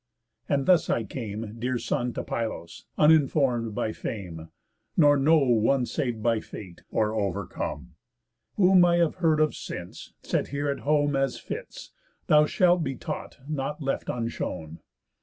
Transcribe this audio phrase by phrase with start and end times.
[0.49, 4.49] And thus I came, Dear son, to Pylos, uninform'd by fame,
[4.97, 7.93] Nor know one sav'd by Fate, or overcome.
[8.55, 11.91] Whom I have heard of since, set here at home, As fits,
[12.25, 14.79] thou shalt be taught, nought left unshown.